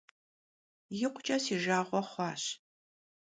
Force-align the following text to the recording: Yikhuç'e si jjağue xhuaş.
Yikhuç'e 0.97 1.37
si 1.43 1.55
jjağue 1.61 2.01
xhuaş. 2.09 2.43